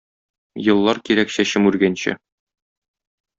[0.71, 2.17] Еллар кирәк чәчем үргәнче.